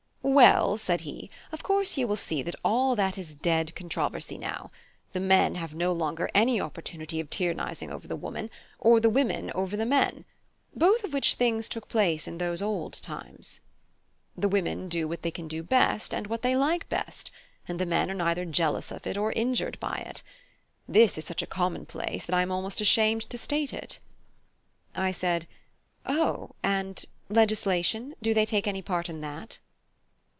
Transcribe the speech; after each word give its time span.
"Well," 0.23 0.77
said 0.77 1.01
he, 1.01 1.29
"of 1.51 1.61
course 1.63 1.97
you 1.97 2.07
will 2.07 2.15
see 2.15 2.41
that 2.43 2.55
all 2.63 2.95
that 2.95 3.17
is 3.17 3.31
a 3.31 3.35
dead 3.35 3.75
controversy 3.75 4.37
now. 4.37 4.69
The 5.13 5.19
men 5.19 5.55
have 5.55 5.73
no 5.73 5.91
longer 5.91 6.29
any 6.35 6.61
opportunity 6.61 7.19
of 7.19 7.29
tyrannising 7.29 7.91
over 7.91 8.07
the 8.07 8.15
women, 8.15 8.49
or 8.79 8.99
the 8.99 9.09
women 9.09 9.51
over 9.55 9.75
the 9.75 9.85
men; 9.85 10.23
both 10.75 11.03
of 11.03 11.11
which 11.11 11.33
things 11.33 11.67
took 11.67 11.89
place 11.89 12.27
in 12.27 12.37
those 12.37 12.61
old 12.61 12.93
times. 12.93 13.61
The 14.37 14.47
women 14.47 14.87
do 14.89 15.05
what 15.07 15.21
they 15.23 15.31
can 15.31 15.47
do 15.49 15.63
best, 15.63 16.13
and 16.13 16.27
what 16.27 16.43
they 16.43 16.55
like 16.55 16.87
best, 16.87 17.29
and 17.67 17.77
the 17.79 17.85
men 17.87 18.09
are 18.09 18.13
neither 18.15 18.45
jealous 18.45 18.89
of 18.91 19.05
it 19.07 19.17
or 19.17 19.33
injured 19.33 19.77
by 19.81 19.97
it. 20.07 20.21
This 20.87 21.17
is 21.17 21.25
such 21.25 21.41
a 21.41 21.47
commonplace 21.47 22.25
that 22.25 22.35
I 22.35 22.43
am 22.43 22.51
almost 22.51 22.79
ashamed 22.79 23.27
to 23.31 23.37
state 23.39 23.73
it." 23.73 23.99
I 24.95 25.11
said, 25.11 25.47
"O; 26.05 26.51
and 26.63 27.03
legislation? 27.27 28.13
do 28.21 28.33
they 28.35 28.45
take 28.45 28.67
any 28.67 28.83
part 28.83 29.09
in 29.09 29.19
that?" 29.21 29.57